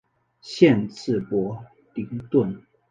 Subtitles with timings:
[0.41, 1.63] 县治伯
[1.93, 2.63] 灵顿。